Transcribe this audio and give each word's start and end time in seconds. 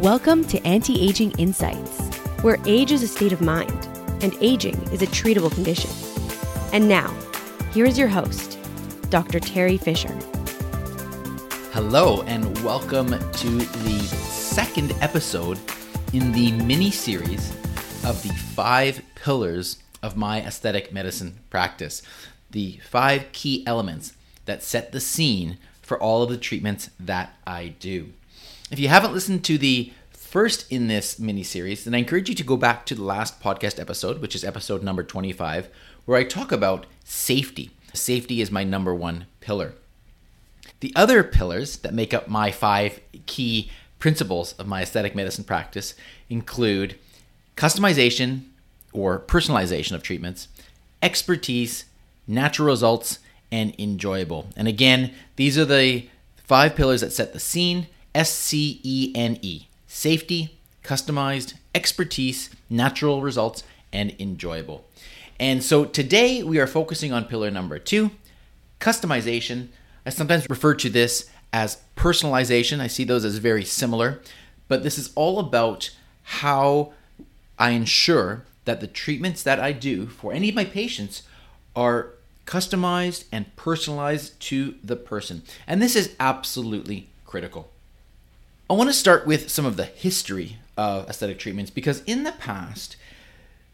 Welcome 0.00 0.46
to 0.46 0.58
Anti 0.66 0.98
Aging 1.06 1.32
Insights, 1.32 2.00
where 2.40 2.56
age 2.64 2.90
is 2.90 3.02
a 3.02 3.06
state 3.06 3.34
of 3.34 3.42
mind 3.42 3.86
and 4.22 4.34
aging 4.40 4.80
is 4.84 5.02
a 5.02 5.06
treatable 5.06 5.52
condition. 5.52 5.90
And 6.72 6.88
now, 6.88 7.14
here 7.74 7.84
is 7.84 7.98
your 7.98 8.08
host, 8.08 8.58
Dr. 9.10 9.38
Teri 9.38 9.78
Fisher. 9.78 10.16
Hello, 11.72 12.22
and 12.22 12.46
welcome 12.64 13.10
to 13.10 13.48
the 13.50 13.98
second 14.00 14.94
episode 15.02 15.58
in 16.14 16.32
the 16.32 16.52
mini 16.52 16.90
series 16.90 17.50
of 18.02 18.22
the 18.22 18.32
five 18.54 19.02
pillars 19.16 19.82
of 20.02 20.16
my 20.16 20.40
aesthetic 20.40 20.94
medicine 20.94 21.40
practice. 21.50 22.00
The 22.50 22.80
five 22.88 23.32
key 23.32 23.66
elements 23.66 24.14
that 24.46 24.62
set 24.62 24.92
the 24.92 25.00
scene 25.00 25.58
for 25.82 26.00
all 26.00 26.22
of 26.22 26.30
the 26.30 26.38
treatments 26.38 26.88
that 26.98 27.34
I 27.46 27.74
do. 27.78 28.14
If 28.70 28.78
you 28.78 28.86
haven't 28.86 29.12
listened 29.12 29.44
to 29.46 29.58
the 29.58 29.92
first 30.12 30.70
in 30.70 30.86
this 30.86 31.18
mini 31.18 31.42
series, 31.42 31.84
then 31.84 31.94
I 31.94 31.98
encourage 31.98 32.28
you 32.28 32.36
to 32.36 32.44
go 32.44 32.56
back 32.56 32.86
to 32.86 32.94
the 32.94 33.02
last 33.02 33.40
podcast 33.42 33.80
episode, 33.80 34.20
which 34.20 34.36
is 34.36 34.44
episode 34.44 34.84
number 34.84 35.02
25, 35.02 35.68
where 36.04 36.16
I 36.16 36.22
talk 36.22 36.52
about 36.52 36.86
safety. 37.02 37.72
Safety 37.92 38.40
is 38.40 38.52
my 38.52 38.62
number 38.62 38.94
one 38.94 39.26
pillar. 39.40 39.74
The 40.78 40.92
other 40.94 41.24
pillars 41.24 41.78
that 41.78 41.92
make 41.92 42.14
up 42.14 42.28
my 42.28 42.52
five 42.52 43.00
key 43.26 43.72
principles 43.98 44.52
of 44.52 44.68
my 44.68 44.82
aesthetic 44.82 45.16
medicine 45.16 45.42
practice 45.42 45.94
include 46.28 46.96
customization 47.56 48.42
or 48.92 49.18
personalization 49.18 49.96
of 49.96 50.04
treatments, 50.04 50.46
expertise, 51.02 51.86
natural 52.28 52.68
results, 52.68 53.18
and 53.50 53.74
enjoyable. 53.80 54.46
And 54.56 54.68
again, 54.68 55.12
these 55.34 55.58
are 55.58 55.64
the 55.64 56.08
five 56.36 56.76
pillars 56.76 57.00
that 57.00 57.12
set 57.12 57.32
the 57.32 57.40
scene 57.40 57.88
S 58.14 58.32
C 58.32 58.80
E 58.82 59.12
N 59.14 59.38
E 59.42 59.66
safety, 59.86 60.56
customized, 60.84 61.54
expertise, 61.74 62.48
natural 62.70 63.22
results, 63.22 63.64
and 63.92 64.14
enjoyable. 64.20 64.84
And 65.38 65.62
so 65.64 65.84
today 65.84 66.42
we 66.42 66.60
are 66.60 66.66
focusing 66.66 67.12
on 67.12 67.24
pillar 67.24 67.50
number 67.50 67.78
two 67.78 68.10
customization. 68.80 69.68
I 70.06 70.10
sometimes 70.10 70.46
refer 70.48 70.74
to 70.74 70.88
this 70.88 71.28
as 71.52 71.78
personalization. 71.96 72.80
I 72.80 72.86
see 72.86 73.04
those 73.04 73.24
as 73.24 73.38
very 73.38 73.64
similar, 73.64 74.22
but 74.68 74.82
this 74.82 74.96
is 74.96 75.12
all 75.14 75.38
about 75.38 75.90
how 76.22 76.92
I 77.58 77.70
ensure 77.70 78.44
that 78.64 78.80
the 78.80 78.86
treatments 78.86 79.42
that 79.42 79.58
I 79.58 79.72
do 79.72 80.06
for 80.06 80.32
any 80.32 80.48
of 80.48 80.54
my 80.54 80.64
patients 80.64 81.24
are 81.74 82.12
customized 82.46 83.24
and 83.32 83.54
personalized 83.56 84.38
to 84.40 84.76
the 84.82 84.96
person. 84.96 85.42
And 85.66 85.82
this 85.82 85.96
is 85.96 86.14
absolutely 86.20 87.08
critical. 87.26 87.70
I 88.70 88.74
want 88.74 88.88
to 88.88 88.94
start 88.94 89.26
with 89.26 89.50
some 89.50 89.66
of 89.66 89.76
the 89.76 89.84
history 89.84 90.58
of 90.76 91.08
aesthetic 91.08 91.40
treatments 91.40 91.72
because 91.72 92.04
in 92.04 92.22
the 92.22 92.30
past, 92.30 92.94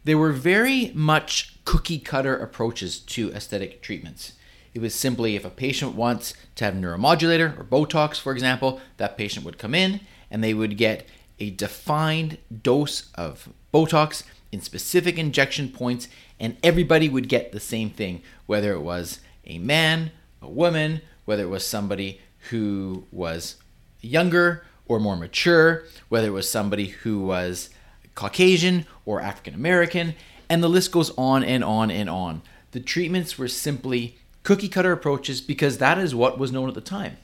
there 0.05 0.17
were 0.17 0.31
very 0.31 0.91
much 0.95 1.63
cookie 1.65 1.99
cutter 1.99 2.35
approaches 2.35 2.97
to 3.01 3.31
aesthetic 3.31 3.83
treatments. 3.83 4.33
It 4.73 4.81
was 4.81 4.95
simply 4.95 5.35
if 5.35 5.45
a 5.45 5.51
patient 5.51 5.93
wants 5.93 6.33
to 6.55 6.65
have 6.65 6.73
neuromodulator 6.73 7.59
or 7.59 7.63
Botox, 7.63 8.19
for 8.19 8.31
example, 8.31 8.81
that 8.97 9.19
patient 9.19 9.45
would 9.45 9.59
come 9.59 9.75
in 9.75 9.99
and 10.31 10.43
they 10.43 10.55
would 10.55 10.77
get 10.77 11.07
a 11.39 11.51
defined 11.51 12.39
dose 12.63 13.11
of 13.13 13.49
Botox 13.71 14.23
in 14.51 14.61
specific 14.61 15.19
injection 15.19 15.69
points, 15.69 16.07
and 16.39 16.57
everybody 16.63 17.07
would 17.07 17.29
get 17.29 17.51
the 17.51 17.59
same 17.59 17.91
thing, 17.91 18.23
whether 18.47 18.73
it 18.73 18.81
was 18.81 19.19
a 19.45 19.59
man, 19.59 20.09
a 20.41 20.49
woman, 20.49 21.01
whether 21.25 21.43
it 21.43 21.49
was 21.49 21.67
somebody 21.67 22.19
who 22.49 23.05
was 23.11 23.57
younger 24.01 24.63
or 24.87 24.99
more 24.99 25.15
mature, 25.15 25.83
whether 26.09 26.27
it 26.27 26.31
was 26.31 26.49
somebody 26.49 26.87
who 26.87 27.21
was 27.21 27.69
Caucasian 28.15 28.85
or 29.05 29.21
African 29.21 29.53
American, 29.53 30.15
and 30.49 30.63
the 30.63 30.69
list 30.69 30.91
goes 30.91 31.11
on 31.17 31.43
and 31.43 31.63
on 31.63 31.91
and 31.91 32.09
on. 32.09 32.41
The 32.71 32.79
treatments 32.79 33.37
were 33.37 33.47
simply 33.47 34.17
cookie 34.43 34.69
cutter 34.69 34.91
approaches 34.91 35.41
because 35.41 35.77
that 35.77 35.97
is 35.97 36.15
what 36.15 36.39
was 36.39 36.51
known 36.51 36.69
at 36.69 36.75
the 36.75 36.81
time. 36.81 37.17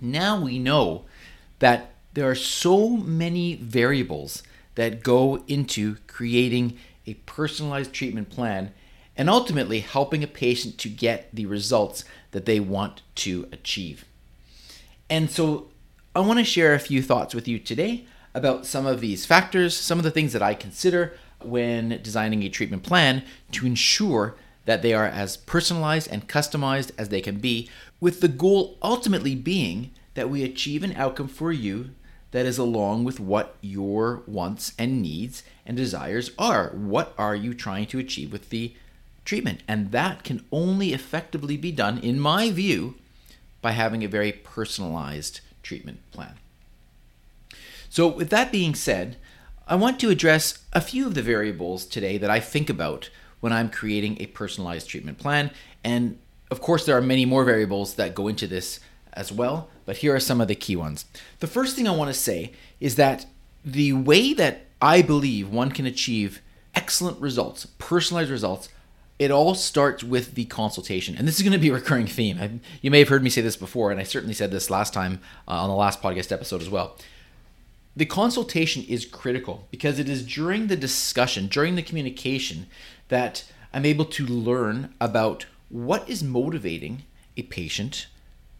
Now 0.00 0.40
we 0.40 0.58
know 0.58 1.04
that 1.58 1.94
there 2.14 2.28
are 2.28 2.34
so 2.34 2.88
many 2.90 3.56
variables 3.56 4.42
that 4.74 5.02
go 5.02 5.42
into 5.48 5.96
creating 6.06 6.78
a 7.06 7.14
personalized 7.14 7.92
treatment 7.92 8.30
plan 8.30 8.72
and 9.16 9.28
ultimately 9.28 9.80
helping 9.80 10.22
a 10.22 10.28
patient 10.28 10.78
to 10.78 10.88
get 10.88 11.28
the 11.34 11.46
results 11.46 12.04
that 12.30 12.44
they 12.44 12.60
want 12.60 13.02
to 13.16 13.48
achieve. 13.50 14.04
And 15.10 15.30
so 15.30 15.68
I 16.18 16.20
want 16.20 16.40
to 16.40 16.44
share 16.44 16.74
a 16.74 16.80
few 16.80 17.00
thoughts 17.00 17.32
with 17.32 17.46
you 17.46 17.60
today 17.60 18.04
about 18.34 18.66
some 18.66 18.86
of 18.86 19.00
these 19.00 19.24
factors, 19.24 19.76
some 19.76 19.98
of 19.98 20.04
the 20.04 20.10
things 20.10 20.32
that 20.32 20.42
I 20.42 20.52
consider 20.52 21.16
when 21.40 22.00
designing 22.02 22.42
a 22.42 22.48
treatment 22.48 22.82
plan 22.82 23.22
to 23.52 23.66
ensure 23.66 24.34
that 24.64 24.82
they 24.82 24.92
are 24.92 25.06
as 25.06 25.36
personalized 25.36 26.10
and 26.10 26.28
customized 26.28 26.90
as 26.98 27.10
they 27.10 27.20
can 27.20 27.38
be, 27.38 27.70
with 28.00 28.20
the 28.20 28.26
goal 28.26 28.78
ultimately 28.82 29.36
being 29.36 29.92
that 30.14 30.28
we 30.28 30.42
achieve 30.42 30.82
an 30.82 30.96
outcome 30.96 31.28
for 31.28 31.52
you 31.52 31.90
that 32.32 32.46
is 32.46 32.58
along 32.58 33.04
with 33.04 33.20
what 33.20 33.54
your 33.60 34.24
wants 34.26 34.72
and 34.76 35.00
needs 35.00 35.44
and 35.64 35.76
desires 35.76 36.32
are. 36.36 36.70
What 36.70 37.14
are 37.16 37.36
you 37.36 37.54
trying 37.54 37.86
to 37.86 38.00
achieve 38.00 38.32
with 38.32 38.50
the 38.50 38.74
treatment? 39.24 39.62
And 39.68 39.92
that 39.92 40.24
can 40.24 40.44
only 40.50 40.92
effectively 40.92 41.56
be 41.56 41.70
done, 41.70 41.96
in 41.98 42.18
my 42.18 42.50
view, 42.50 42.96
by 43.62 43.70
having 43.70 44.02
a 44.02 44.08
very 44.08 44.32
personalized 44.32 45.42
treatment 45.68 45.98
plan. 46.12 46.34
So, 47.90 48.08
with 48.08 48.30
that 48.30 48.50
being 48.50 48.74
said, 48.74 49.16
I 49.66 49.74
want 49.76 50.00
to 50.00 50.08
address 50.08 50.60
a 50.72 50.80
few 50.80 51.06
of 51.06 51.14
the 51.14 51.22
variables 51.22 51.84
today 51.84 52.16
that 52.16 52.30
I 52.30 52.40
think 52.40 52.70
about 52.70 53.10
when 53.40 53.52
I'm 53.52 53.68
creating 53.68 54.16
a 54.18 54.26
personalized 54.26 54.88
treatment 54.88 55.18
plan. 55.18 55.50
And 55.84 56.18
of 56.50 56.62
course, 56.62 56.86
there 56.86 56.96
are 56.96 57.02
many 57.02 57.26
more 57.26 57.44
variables 57.44 57.94
that 57.94 58.14
go 58.14 58.28
into 58.28 58.46
this 58.46 58.80
as 59.12 59.30
well, 59.30 59.68
but 59.84 59.98
here 59.98 60.14
are 60.14 60.20
some 60.20 60.40
of 60.40 60.48
the 60.48 60.54
key 60.54 60.74
ones. 60.74 61.04
The 61.40 61.46
first 61.46 61.76
thing 61.76 61.86
I 61.86 61.94
want 61.94 62.08
to 62.08 62.18
say 62.18 62.52
is 62.80 62.96
that 62.96 63.26
the 63.62 63.92
way 63.92 64.32
that 64.32 64.66
I 64.80 65.02
believe 65.02 65.50
one 65.50 65.70
can 65.70 65.84
achieve 65.84 66.40
excellent 66.74 67.20
results, 67.20 67.66
personalized 67.78 68.30
results, 68.30 68.70
it 69.18 69.30
all 69.30 69.54
starts 69.54 70.04
with 70.04 70.34
the 70.34 70.44
consultation. 70.44 71.16
And 71.16 71.26
this 71.26 71.36
is 71.36 71.42
going 71.42 71.52
to 71.52 71.58
be 71.58 71.70
a 71.70 71.74
recurring 71.74 72.06
theme. 72.06 72.60
You 72.80 72.90
may 72.90 73.00
have 73.00 73.08
heard 73.08 73.22
me 73.22 73.30
say 73.30 73.40
this 73.40 73.56
before, 73.56 73.90
and 73.90 74.00
I 74.00 74.04
certainly 74.04 74.34
said 74.34 74.50
this 74.50 74.70
last 74.70 74.94
time 74.94 75.20
uh, 75.46 75.62
on 75.62 75.68
the 75.68 75.74
last 75.74 76.00
podcast 76.00 76.30
episode 76.30 76.62
as 76.62 76.70
well. 76.70 76.96
The 77.96 78.06
consultation 78.06 78.84
is 78.88 79.04
critical 79.04 79.66
because 79.72 79.98
it 79.98 80.08
is 80.08 80.24
during 80.24 80.68
the 80.68 80.76
discussion, 80.76 81.48
during 81.48 81.74
the 81.74 81.82
communication, 81.82 82.66
that 83.08 83.44
I'm 83.72 83.84
able 83.84 84.04
to 84.04 84.24
learn 84.24 84.94
about 85.00 85.46
what 85.68 86.08
is 86.08 86.22
motivating 86.22 87.02
a 87.36 87.42
patient 87.42 88.06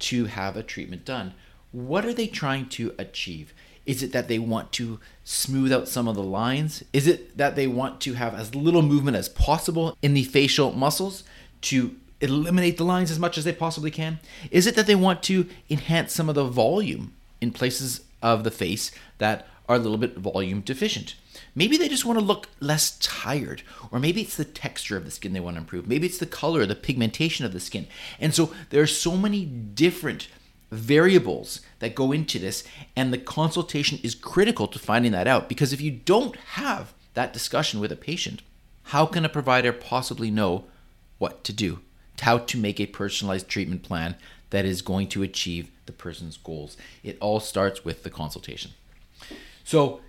to 0.00 0.24
have 0.26 0.56
a 0.56 0.62
treatment 0.64 1.04
done. 1.04 1.34
What 1.70 2.04
are 2.04 2.12
they 2.12 2.26
trying 2.26 2.68
to 2.70 2.94
achieve? 2.98 3.54
Is 3.88 4.02
it 4.02 4.12
that 4.12 4.28
they 4.28 4.38
want 4.38 4.70
to 4.72 5.00
smooth 5.24 5.72
out 5.72 5.88
some 5.88 6.06
of 6.06 6.14
the 6.14 6.22
lines? 6.22 6.84
Is 6.92 7.06
it 7.06 7.38
that 7.38 7.56
they 7.56 7.66
want 7.66 8.02
to 8.02 8.12
have 8.12 8.34
as 8.34 8.54
little 8.54 8.82
movement 8.82 9.16
as 9.16 9.30
possible 9.30 9.96
in 10.02 10.12
the 10.12 10.24
facial 10.24 10.72
muscles 10.72 11.24
to 11.62 11.96
eliminate 12.20 12.76
the 12.76 12.84
lines 12.84 13.10
as 13.10 13.18
much 13.18 13.38
as 13.38 13.44
they 13.44 13.52
possibly 13.52 13.90
can? 13.90 14.20
Is 14.50 14.66
it 14.66 14.74
that 14.74 14.86
they 14.86 14.94
want 14.94 15.22
to 15.24 15.48
enhance 15.70 16.12
some 16.12 16.28
of 16.28 16.34
the 16.34 16.44
volume 16.44 17.14
in 17.40 17.50
places 17.50 18.02
of 18.22 18.44
the 18.44 18.50
face 18.50 18.92
that 19.16 19.48
are 19.70 19.76
a 19.76 19.78
little 19.78 19.96
bit 19.96 20.18
volume 20.18 20.60
deficient? 20.60 21.14
Maybe 21.54 21.78
they 21.78 21.88
just 21.88 22.04
want 22.04 22.18
to 22.18 22.24
look 22.24 22.48
less 22.60 22.98
tired, 22.98 23.62
or 23.90 23.98
maybe 23.98 24.20
it's 24.20 24.36
the 24.36 24.44
texture 24.44 24.98
of 24.98 25.06
the 25.06 25.10
skin 25.10 25.32
they 25.32 25.40
want 25.40 25.56
to 25.56 25.60
improve. 25.60 25.88
Maybe 25.88 26.06
it's 26.06 26.18
the 26.18 26.26
color, 26.26 26.66
the 26.66 26.74
pigmentation 26.74 27.46
of 27.46 27.54
the 27.54 27.60
skin. 27.60 27.86
And 28.20 28.34
so 28.34 28.52
there 28.68 28.82
are 28.82 28.86
so 28.86 29.16
many 29.16 29.46
different 29.46 30.28
variables 30.70 31.60
that 31.78 31.94
go 31.94 32.12
into 32.12 32.38
this, 32.38 32.64
and 32.96 33.12
the 33.12 33.18
consultation 33.18 33.98
is 34.02 34.14
critical 34.14 34.66
to 34.68 34.78
finding 34.78 35.12
that 35.12 35.26
out 35.26 35.48
because 35.48 35.72
if 35.72 35.80
you 35.80 35.90
don't 35.90 36.36
have 36.36 36.92
that 37.14 37.32
discussion 37.32 37.80
with 37.80 37.92
a 37.92 37.96
patient, 37.96 38.42
how 38.84 39.06
can 39.06 39.24
a 39.24 39.28
provider 39.28 39.72
possibly 39.72 40.30
know 40.30 40.64
what 41.18 41.44
to 41.44 41.52
do, 41.52 41.80
how 42.20 42.38
to 42.38 42.58
make 42.58 42.80
a 42.80 42.86
personalized 42.86 43.48
treatment 43.48 43.82
plan 43.82 44.14
that 44.50 44.64
is 44.64 44.82
going 44.82 45.08
to 45.08 45.22
achieve 45.22 45.70
the 45.86 45.92
person's 45.92 46.36
goals? 46.36 46.76
It 47.02 47.18
all 47.20 47.40
starts 47.40 47.84
with 47.84 48.02
the 48.02 48.10
consultation. 48.10 48.72
So, 49.64 50.00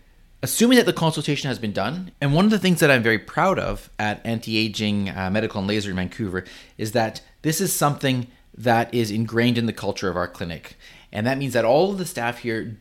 assuming 0.41 0.77
that 0.77 0.85
the 0.85 0.93
consultation 0.93 1.49
has 1.49 1.59
been 1.59 1.73
done, 1.73 2.11
and 2.21 2.33
one 2.33 2.45
of 2.45 2.51
the 2.51 2.59
things 2.59 2.79
that 2.79 2.91
I'm 2.91 3.03
very 3.03 3.19
proud 3.19 3.59
of 3.59 3.89
at 3.99 4.25
Anti 4.25 4.57
Aging 4.57 5.09
uh, 5.09 5.29
Medical 5.29 5.59
and 5.59 5.67
Laser 5.67 5.89
in 5.89 5.97
Vancouver 5.97 6.45
is 6.77 6.93
that 6.93 7.21
this 7.41 7.59
is 7.59 7.73
something 7.73 8.27
that 8.59 8.93
is 8.93 9.09
ingrained 9.09 9.57
in 9.57 9.65
the 9.65 9.73
culture 9.73 10.09
of 10.09 10.17
our 10.17 10.27
clinic. 10.27 10.77
And 11.11 11.25
that 11.25 11.37
means 11.37 11.53
that 11.53 11.65
all 11.65 11.91
of 11.91 11.97
the 11.97 12.05
staff 12.05 12.39
here 12.39 12.77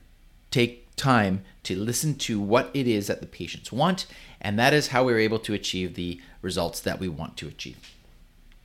take 0.51 0.95
time 0.97 1.45
to 1.63 1.77
listen 1.77 2.17
to 2.17 2.41
what 2.41 2.71
it 2.75 2.87
is 2.87 3.07
that 3.07 3.21
the 3.21 3.27
patients 3.27 3.73
want, 3.73 4.07
and 4.41 4.59
that 4.59 4.75
is 4.75 4.89
how 4.89 5.05
we're 5.05 5.21
able 5.21 5.39
to 5.39 5.55
achieve 5.55 5.95
the 5.95 6.21
results 6.43 6.81
that 6.81 6.99
we 6.99 7.09
want 7.09 7.37
to 7.37 7.47
achieve. 7.47 7.95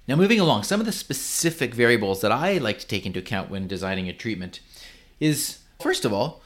Now, 0.08 0.16
moving 0.16 0.40
along, 0.40 0.64
some 0.64 0.80
of 0.80 0.86
the 0.86 0.92
specific 0.92 1.74
variables 1.74 2.20
that 2.22 2.32
I 2.32 2.58
like 2.58 2.80
to 2.80 2.88
take 2.88 3.06
into 3.06 3.20
account 3.20 3.50
when 3.50 3.68
designing 3.68 4.10
a 4.10 4.14
treatment 4.14 4.60
is 5.20 5.60
first 5.80 6.04
of 6.04 6.12
all, 6.12 6.42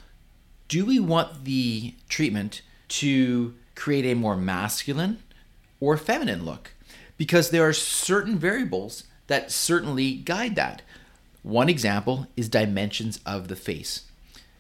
do 0.68 0.86
we 0.86 1.00
want 1.00 1.46
the 1.46 1.96
treatment 2.10 2.62
to 2.90 3.56
create 3.76 4.06
a 4.06 4.16
more 4.16 4.36
masculine 4.36 5.24
or 5.80 5.96
feminine 5.98 6.44
look? 6.44 6.72
Because 7.18 7.50
there 7.50 7.68
are 7.68 7.74
certain 7.74 8.38
variables 8.38 9.06
that 9.28 9.52
certainly 9.52 10.16
guide 10.16 10.56
that. 10.56 10.82
One 11.44 11.70
example 11.70 12.28
is 12.36 12.50
dimensions 12.50 13.20
of 13.26 13.48
the 13.48 13.56
face. 13.56 14.04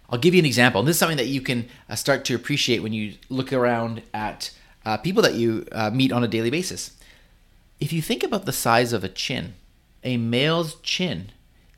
I'll 0.09 0.19
give 0.19 0.33
you 0.33 0.39
an 0.39 0.45
example. 0.45 0.79
And 0.79 0.87
this 0.87 0.95
is 0.95 0.99
something 0.99 1.17
that 1.17 1.27
you 1.27 1.41
can 1.41 1.67
uh, 1.89 1.95
start 1.95 2.23
to 2.25 2.35
appreciate 2.35 2.81
when 2.81 2.93
you 2.93 3.15
look 3.29 3.51
around 3.51 4.03
at 4.13 4.51
uh, 4.85 4.97
people 4.97 5.21
that 5.23 5.33
you 5.33 5.67
uh, 5.71 5.89
meet 5.89 6.11
on 6.11 6.23
a 6.23 6.29
daily 6.29 6.49
basis. 6.49 6.97
If 7.79 7.91
you 7.91 8.01
think 8.01 8.23
about 8.23 8.45
the 8.45 8.53
size 8.53 8.93
of 8.93 9.03
a 9.03 9.09
chin, 9.09 9.55
a 10.03 10.17
male's 10.17 10.75
chin 10.75 11.31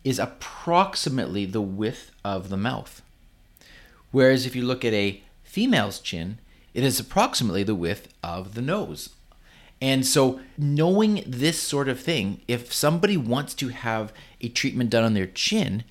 is 0.04 0.20
approximately 0.20 1.46
the 1.46 1.62
width 1.62 2.12
of 2.24 2.50
the 2.50 2.58
mouth. 2.58 3.02
Whereas 4.12 4.46
if 4.46 4.56
you 4.56 4.64
look 4.64 4.86
at 4.86 4.94
a 4.94 5.22
female's 5.44 6.00
chin, 6.00 6.38
it 6.74 6.84
is 6.84 7.00
approximately 7.00 7.64
the 7.64 7.76
width 7.76 8.14
of 8.24 8.54
the 8.54 8.62
nose. 8.62 9.10
And 9.82 10.06
so, 10.06 10.42
knowing 10.58 11.24
this 11.26 11.62
sort 11.62 11.88
of 11.88 12.00
thing, 12.00 12.42
if 12.48 12.74
somebody 12.74 13.16
wants 13.16 13.54
to 13.56 13.70
have 13.70 14.12
a 14.42 14.50
treatment 14.50 14.90
done 14.90 15.06
on 15.06 15.14
their 15.14 15.28
chin, 15.28 15.84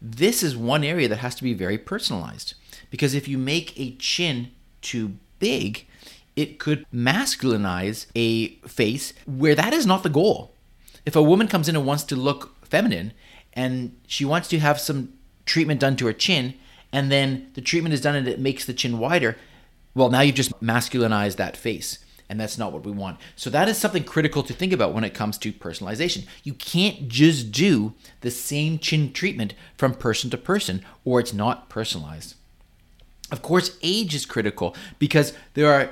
this 0.00 0.42
is 0.42 0.56
one 0.56 0.84
area 0.84 1.08
that 1.08 1.18
has 1.18 1.34
to 1.36 1.42
be 1.42 1.54
very 1.54 1.78
personalized. 1.78 2.54
Because 2.90 3.14
if 3.14 3.28
you 3.28 3.38
make 3.38 3.78
a 3.78 3.94
chin 3.96 4.50
too 4.82 5.16
big, 5.38 5.86
it 6.36 6.58
could 6.58 6.86
masculinize 6.92 8.06
a 8.14 8.48
face 8.66 9.12
where 9.26 9.54
that 9.54 9.72
is 9.72 9.86
not 9.86 10.02
the 10.02 10.08
goal. 10.08 10.52
If 11.06 11.16
a 11.16 11.22
woman 11.22 11.48
comes 11.48 11.68
in 11.68 11.76
and 11.76 11.86
wants 11.86 12.04
to 12.04 12.16
look 12.16 12.54
feminine 12.64 13.12
and 13.52 13.98
she 14.06 14.24
wants 14.24 14.48
to 14.48 14.58
have 14.58 14.78
some 14.78 15.12
treatment 15.44 15.80
done 15.80 15.96
to 15.96 16.06
her 16.06 16.12
chin, 16.12 16.54
and 16.92 17.10
then 17.10 17.50
the 17.54 17.60
treatment 17.60 17.94
is 17.94 18.00
done 18.00 18.14
and 18.14 18.28
it 18.28 18.38
makes 18.38 18.64
the 18.64 18.74
chin 18.74 18.98
wider, 18.98 19.36
well, 19.94 20.10
now 20.10 20.20
you've 20.20 20.34
just 20.34 20.52
masculinized 20.60 21.36
that 21.36 21.56
face. 21.56 21.98
And 22.30 22.38
that's 22.38 22.56
not 22.56 22.72
what 22.72 22.86
we 22.86 22.92
want. 22.92 23.18
So, 23.34 23.50
that 23.50 23.68
is 23.68 23.76
something 23.76 24.04
critical 24.04 24.44
to 24.44 24.52
think 24.52 24.72
about 24.72 24.94
when 24.94 25.02
it 25.02 25.14
comes 25.14 25.36
to 25.38 25.52
personalization. 25.52 26.26
You 26.44 26.54
can't 26.54 27.08
just 27.08 27.50
do 27.50 27.94
the 28.20 28.30
same 28.30 28.78
chin 28.78 29.12
treatment 29.12 29.52
from 29.76 29.94
person 29.94 30.30
to 30.30 30.38
person, 30.38 30.84
or 31.04 31.18
it's 31.18 31.34
not 31.34 31.68
personalized. 31.68 32.36
Of 33.32 33.42
course, 33.42 33.76
age 33.82 34.14
is 34.14 34.26
critical 34.26 34.76
because 35.00 35.32
there 35.54 35.72
are 35.72 35.90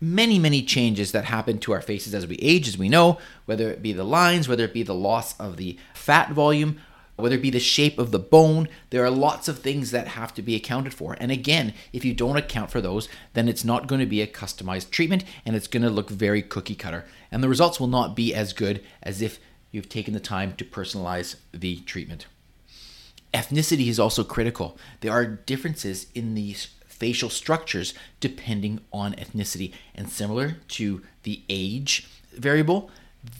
many, 0.00 0.38
many 0.38 0.62
changes 0.62 1.10
that 1.10 1.24
happen 1.24 1.58
to 1.58 1.72
our 1.72 1.80
faces 1.80 2.14
as 2.14 2.26
we 2.26 2.36
age, 2.36 2.68
as 2.68 2.78
we 2.78 2.88
know, 2.88 3.18
whether 3.46 3.68
it 3.68 3.82
be 3.82 3.92
the 3.92 4.04
lines, 4.04 4.48
whether 4.48 4.64
it 4.64 4.74
be 4.74 4.84
the 4.84 4.94
loss 4.94 5.38
of 5.40 5.56
the 5.56 5.76
fat 5.92 6.30
volume, 6.30 6.78
whether 7.16 7.36
it 7.36 7.42
be 7.42 7.50
the 7.50 7.60
shape 7.60 7.98
of 7.98 8.10
the 8.10 8.18
bone. 8.18 8.68
There 8.90 9.04
are 9.04 9.10
lots 9.10 9.48
of 9.48 9.58
things 9.58 9.90
that 9.90 10.08
have 10.08 10.34
to 10.34 10.42
be 10.42 10.54
accounted 10.54 10.94
for. 10.94 11.16
And 11.20 11.30
again, 11.30 11.74
if 11.92 12.04
you 12.04 12.14
don't 12.14 12.36
account 12.36 12.70
for 12.70 12.80
those, 12.80 13.08
then 13.34 13.48
it's 13.48 13.64
not 13.64 13.86
going 13.86 14.00
to 14.00 14.06
be 14.06 14.20
a 14.20 14.26
customized 14.26 14.90
treatment 14.90 15.24
and 15.44 15.54
it's 15.54 15.68
going 15.68 15.82
to 15.82 15.90
look 15.90 16.10
very 16.10 16.42
cookie 16.42 16.74
cutter. 16.74 17.04
And 17.30 17.42
the 17.42 17.48
results 17.48 17.78
will 17.78 17.86
not 17.86 18.16
be 18.16 18.34
as 18.34 18.52
good 18.52 18.82
as 19.02 19.22
if 19.22 19.38
you've 19.70 19.88
taken 19.88 20.14
the 20.14 20.20
time 20.20 20.54
to 20.56 20.64
personalize 20.64 21.36
the 21.52 21.76
treatment. 21.80 22.26
Ethnicity 23.32 23.88
is 23.88 23.98
also 23.98 24.22
critical. 24.22 24.78
There 25.00 25.12
are 25.12 25.26
differences 25.26 26.06
in 26.14 26.34
these 26.34 26.68
facial 26.86 27.28
structures 27.28 27.92
depending 28.20 28.80
on 28.92 29.14
ethnicity. 29.14 29.72
And 29.94 30.08
similar 30.08 30.58
to 30.68 31.02
the 31.24 31.42
age 31.48 32.08
variable, 32.32 32.90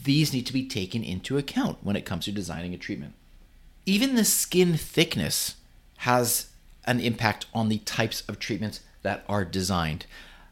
these 0.03 0.33
need 0.33 0.45
to 0.47 0.53
be 0.53 0.67
taken 0.67 1.03
into 1.03 1.37
account 1.37 1.77
when 1.81 1.95
it 1.95 2.05
comes 2.05 2.25
to 2.25 2.31
designing 2.31 2.73
a 2.73 2.77
treatment. 2.77 3.13
Even 3.85 4.15
the 4.15 4.25
skin 4.25 4.77
thickness 4.77 5.55
has 5.97 6.49
an 6.85 6.99
impact 6.99 7.45
on 7.53 7.69
the 7.69 7.79
types 7.79 8.21
of 8.27 8.39
treatments 8.39 8.79
that 9.03 9.23
are 9.29 9.45
designed. 9.45 10.05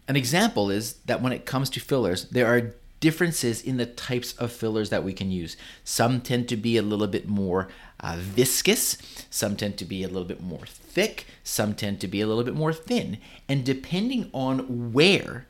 An 0.07 0.15
example 0.15 0.69
is 0.69 0.93
that 1.05 1.21
when 1.21 1.33
it 1.33 1.45
comes 1.45 1.69
to 1.71 1.79
fillers, 1.79 2.25
there 2.29 2.47
are 2.47 2.73
differences 2.99 3.61
in 3.61 3.77
the 3.77 3.85
types 3.85 4.33
of 4.33 4.51
fillers 4.51 4.89
that 4.89 5.03
we 5.03 5.13
can 5.13 5.31
use. 5.31 5.57
Some 5.83 6.21
tend 6.21 6.47
to 6.49 6.57
be 6.57 6.77
a 6.77 6.81
little 6.81 7.07
bit 7.07 7.27
more 7.27 7.67
uh, 7.99 8.17
viscous, 8.17 8.97
some 9.29 9.55
tend 9.55 9.77
to 9.77 9.85
be 9.85 10.03
a 10.03 10.07
little 10.07 10.23
bit 10.23 10.41
more 10.41 10.65
thick, 10.65 11.25
some 11.43 11.73
tend 11.73 11.99
to 12.01 12.07
be 12.07 12.21
a 12.21 12.27
little 12.27 12.43
bit 12.43 12.55
more 12.55 12.71
thin. 12.71 13.17
And 13.49 13.65
depending 13.65 14.29
on 14.33 14.93
where 14.93 15.47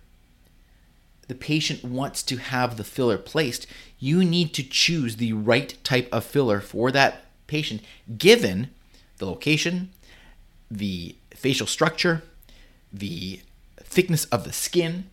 the 1.28 1.36
patient 1.36 1.84
wants 1.84 2.24
to 2.24 2.38
have 2.38 2.78
the 2.78 2.84
filler 2.84 3.18
placed, 3.18 3.68
you 4.00 4.24
need 4.24 4.54
to 4.54 4.64
choose 4.64 5.18
the 5.18 5.34
right 5.34 5.78
type 5.84 6.10
of 6.12 6.24
filler 6.24 6.60
for 6.60 6.92
that 6.92 7.23
patient 7.54 7.82
given 8.18 8.72
the 9.20 9.26
location, 9.28 9.92
the 10.72 11.16
facial 11.30 11.68
structure, 11.68 12.24
the 12.92 13.42
thickness 13.78 14.26
of 14.26 14.44
the 14.44 14.52
skin, 14.52 15.06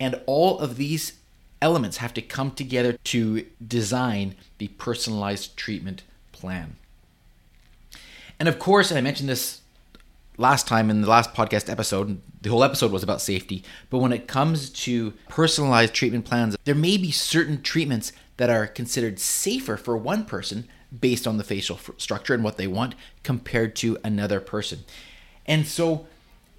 and 0.00 0.18
all 0.24 0.58
of 0.58 0.76
these 0.76 1.12
elements 1.60 1.98
have 1.98 2.14
to 2.14 2.22
come 2.22 2.50
together 2.50 2.92
to 3.04 3.44
design 3.66 4.34
the 4.56 4.68
personalized 4.68 5.54
treatment 5.54 6.02
plan. 6.32 6.76
And 8.38 8.48
of 8.48 8.58
course, 8.58 8.90
and 8.90 8.96
I 8.96 9.02
mentioned 9.02 9.28
this 9.28 9.60
last 10.38 10.66
time 10.66 10.88
in 10.88 11.02
the 11.02 11.10
last 11.10 11.34
podcast 11.34 11.70
episode, 11.70 12.22
the 12.40 12.48
whole 12.48 12.64
episode 12.64 12.90
was 12.90 13.02
about 13.02 13.20
safety. 13.20 13.62
But 13.90 13.98
when 13.98 14.12
it 14.12 14.26
comes 14.26 14.70
to 14.84 15.12
personalized 15.28 15.92
treatment 15.92 16.24
plans, 16.24 16.56
there 16.64 16.74
may 16.74 16.96
be 16.96 17.10
certain 17.10 17.60
treatments 17.60 18.12
that 18.38 18.48
are 18.48 18.66
considered 18.66 19.18
safer 19.18 19.76
for 19.76 19.96
one 19.96 20.24
person 20.24 20.68
based 20.98 21.26
on 21.26 21.36
the 21.36 21.44
facial 21.44 21.78
structure 21.96 22.34
and 22.34 22.44
what 22.44 22.56
they 22.56 22.66
want 22.66 22.94
compared 23.22 23.76
to 23.76 23.98
another 24.04 24.40
person. 24.40 24.80
And 25.44 25.66
so 25.66 26.06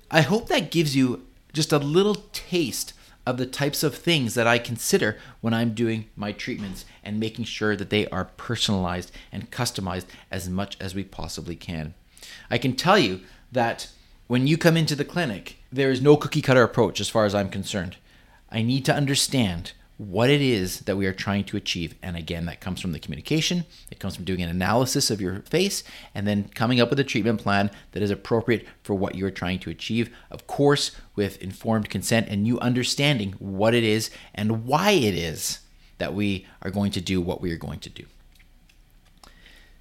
I 0.10 0.22
hope 0.22 0.48
that 0.48 0.72
gives 0.72 0.96
you 0.96 1.26
just 1.54 1.72
a 1.72 1.78
little 1.78 2.16
taste 2.34 2.94
of 3.26 3.38
the 3.38 3.46
types 3.46 3.84
of 3.84 3.94
things 3.94 4.36
that 4.36 4.48
I 4.48 4.58
consider 4.58 5.18
when 5.42 5.54
I'm 5.54 5.74
doing 5.74 6.06
my 6.16 6.32
treatments 6.32 6.86
and 7.04 7.20
making 7.20 7.44
sure 7.44 7.76
that 7.76 7.90
they 7.90 8.08
are 8.08 8.32
personalized 8.38 9.12
and 9.34 9.52
customized 9.52 10.06
as 10.32 10.50
much 10.50 10.78
as 10.80 10.96
we 10.96 11.04
possibly 11.04 11.56
can. 11.56 11.94
I 12.50 12.58
can 12.58 12.74
tell 12.74 12.98
you 12.98 13.20
that 13.52 13.90
when 14.28 14.48
you 14.48 14.58
come 14.58 14.78
into 14.78 14.96
the 14.96 15.04
clinic, 15.04 15.58
there 15.72 15.92
is 15.92 16.02
no 16.02 16.16
cookie 16.16 16.42
cutter 16.42 16.64
approach 16.64 17.02
as 17.02 17.10
far 17.10 17.26
as 17.26 17.36
I'm 17.36 17.50
concerned. 17.50 17.98
I 18.50 18.62
need 18.62 18.86
to 18.86 18.96
understand 18.96 19.74
what 19.98 20.30
it 20.30 20.42
is 20.42 20.82
that 20.82 20.96
we 20.96 21.08
are 21.08 21.14
trying 21.14 21.44
to 21.44 21.58
achieve. 21.58 21.96
And 22.04 22.16
again, 22.16 22.46
that 22.46 22.62
comes 22.62 22.80
from 22.80 22.92
the 22.92 23.00
communication, 23.00 23.66
it 23.90 24.00
comes 24.00 24.16
from 24.16 24.26
doing 24.26 24.42
an 24.42 24.50
analysis 24.50 25.10
of 25.10 25.20
your 25.20 25.40
face, 25.42 25.84
and 26.14 26.28
then 26.28 26.50
coming 26.54 26.80
up 26.80 26.90
with 26.90 27.00
a 27.00 27.04
treatment 27.04 27.42
plan 27.42 27.72
that 27.92 28.04
is 28.04 28.12
appropriate 28.12 28.66
for 28.84 28.94
what 28.94 29.16
you're 29.16 29.32
trying 29.32 29.60
to 29.60 29.72
achieve. 29.72 30.16
Of 30.30 30.46
course, 30.46 30.92
with 31.16 31.42
informed 31.42 31.90
consent 31.90 32.28
and 32.30 32.46
you 32.46 32.60
understanding 32.60 33.34
what 33.40 33.74
it 33.74 33.84
is 33.84 34.12
and 34.36 34.66
why 34.66 34.92
it 34.92 35.16
is 35.16 35.60
that 35.98 36.14
we 36.14 36.46
are 36.62 36.70
going 36.70 36.92
to 36.92 37.02
do 37.02 37.20
what 37.20 37.42
we 37.42 37.52
are 37.52 37.58
going 37.58 37.80
to 37.80 37.90
do. 37.90 38.06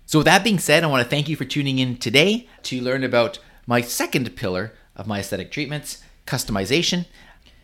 So, 0.06 0.20
with 0.20 0.26
that 0.26 0.44
being 0.44 0.58
said, 0.58 0.82
I 0.82 0.86
want 0.86 1.02
to 1.02 1.10
thank 1.10 1.28
you 1.28 1.36
for 1.36 1.44
tuning 1.44 1.78
in 1.78 1.98
today 1.98 2.48
to 2.62 2.80
learn 2.80 3.04
about 3.04 3.38
my 3.66 3.80
second 3.80 4.34
pillar 4.36 4.72
of 4.94 5.06
my 5.06 5.18
aesthetic 5.18 5.50
treatments 5.50 6.02
customization. 6.26 7.06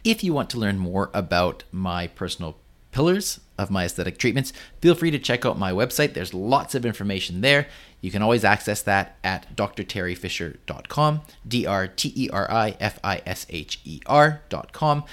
If 0.05 0.25
you 0.25 0.33
want 0.33 0.51
to 0.51 0.59
learn 0.59 0.79
more 0.79 1.11
about 1.15 1.63
my 1.71 2.09
personal 2.09 2.57
pillars 2.91 3.41
of 3.57 3.71
my 3.71 3.85
aesthetic 3.85 4.19
treatments, 4.19 4.53
feel 4.81 4.97
free 4.97 5.13
to 5.13 5.19
check 5.19 5.47
out 5.47 5.59
my 5.59 5.71
website. 5.71 6.15
There's 6.15 6.35
lots 6.35 6.75
of 6.75 6.85
information 6.85 7.41
there. 7.41 7.69
You 8.01 8.11
can 8.11 8.21
always 8.21 8.45
access 8.45 8.83
that 8.83 9.17
at 9.23 9.55
drterifisher.com, 9.57 11.23
D 11.47 11.67
R 11.67 11.87
T 11.87 12.13
E 12.17 12.29
R 12.31 12.51
I 12.51 12.77
F 12.81 12.99
I 13.05 13.23
S 13.25 13.47
H 13.49 13.81
E 13.85 14.01
R.com. 14.07 15.05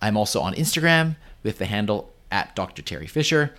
I'm 0.00 0.16
also 0.16 0.40
on 0.40 0.54
Instagram 0.54 1.16
with 1.42 1.58
the 1.58 1.66
handle 1.66 2.10
at 2.30 2.56
Dr. 2.56 2.82
Teri 2.82 3.08
Fisher 3.08 3.54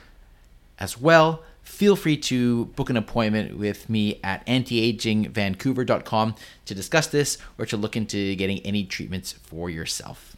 as 0.79 0.99
well. 0.99 1.43
Feel 1.61 1.95
free 1.95 2.17
to 2.17 2.65
book 2.65 2.89
an 2.89 2.97
appointment 2.97 3.55
with 3.55 3.87
me 3.87 4.19
at 4.23 4.43
antiagingvancouver.com 4.47 6.35
to 6.65 6.75
discuss 6.75 7.05
this 7.05 7.37
or 7.59 7.67
to 7.67 7.77
look 7.77 7.95
into 7.95 8.33
getting 8.35 8.59
any 8.61 8.83
treatments 8.83 9.33
for 9.33 9.69
yourself. 9.69 10.35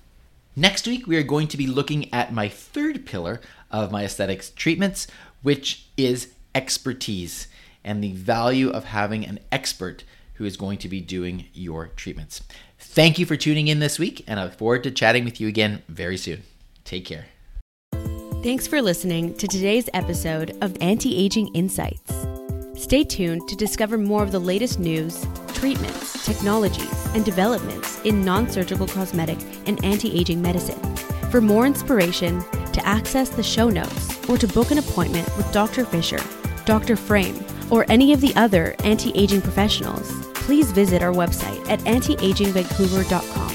Next 0.56 0.86
week, 0.86 1.08
we 1.08 1.16
are 1.16 1.24
going 1.24 1.48
to 1.48 1.58
be 1.58 1.66
looking 1.66 2.14
at 2.14 2.34
my 2.34 2.50
third 2.50 3.06
pillar 3.06 3.40
of 3.70 3.92
my 3.92 4.04
aesthetics 4.04 4.50
treatments, 4.50 5.08
which 5.42 5.86
is 5.96 6.34
expertise 6.54 7.48
and 7.86 8.04
the 8.04 8.12
value 8.12 8.70
of 8.70 8.86
having 8.86 9.26
an 9.26 9.40
expert 9.52 10.04
who 10.34 10.46
is 10.46 10.58
going 10.58 10.78
to 10.80 10.90
be 10.90 11.00
doing 11.00 11.46
your 11.54 11.88
treatments. 11.88 12.42
Thank 12.78 13.18
you 13.18 13.26
for 13.26 13.38
tuning 13.38 13.70
in 13.70 13.80
this 13.80 13.98
week, 13.98 14.26
and 14.28 14.40
I 14.40 14.44
look 14.46 14.56
forward 14.56 14.84
to 14.84 14.92
chatting 14.92 15.24
with 15.24 15.40
you 15.40 15.48
again 15.48 15.84
very 15.88 16.18
soon. 16.18 16.44
Take 16.84 17.06
care. 17.06 17.28
Thanks 18.44 18.68
for 18.68 18.82
listening 18.82 19.38
to 19.38 19.48
today's 19.48 19.90
episode 19.94 20.58
of 20.62 20.76
Anti 20.82 21.16
Aging 21.16 21.48
Insights. 21.54 22.12
Stay 22.76 23.04
tuned 23.04 23.48
to 23.48 23.56
discover 23.56 23.98
more 23.98 24.24
of 24.24 24.32
the 24.32 24.40
latest 24.40 24.80
news, 24.80 25.26
treatments, 25.52 26.26
technologies, 26.26 27.06
and 27.14 27.24
developments 27.24 28.00
in 28.02 28.24
non 28.24 28.50
surgical 28.50 28.88
cosmetic 28.88 29.38
and 29.68 29.84
anti 29.86 30.18
aging 30.18 30.42
medicine. 30.42 30.80
For 31.30 31.42
more 31.42 31.66
inspiration, 31.66 32.44
to 32.74 32.86
access 32.86 33.30
the 33.30 33.44
show 33.44 33.70
notes, 33.70 34.30
or 34.30 34.38
to 34.38 34.48
book 34.48 34.72
an 34.72 34.78
appointment 34.78 35.28
with 35.38 35.52
Dr. 35.52 35.86
Fisher, 35.86 36.20
Dr. 36.66 36.96
Frame, 36.96 37.44
or 37.70 37.86
any 37.90 38.14
of 38.14 38.22
the 38.22 38.34
other 38.36 38.76
anti 38.84 39.12
aging 39.16 39.42
professionals, 39.42 40.12
please 40.34 40.72
visit 40.72 41.02
our 41.02 41.14
website 41.14 41.68
at 41.70 41.80
antiagingvancouver.com. 41.82 43.52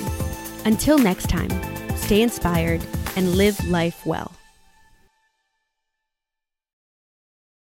Until 0.65 0.99
next 0.99 1.29
time, 1.29 1.51
stay 1.97 2.23
inspired 2.23 2.85
and 3.17 3.35
live 3.35 3.59
life 3.69 4.05
well. 4.05 4.36